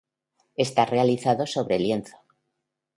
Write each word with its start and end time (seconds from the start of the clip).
Está 0.55 0.85
realizado 0.85 1.45
sobre 1.45 1.77
lienzo. 1.77 2.17